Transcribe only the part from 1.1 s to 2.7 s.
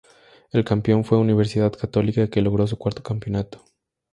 Universidad Católica que logró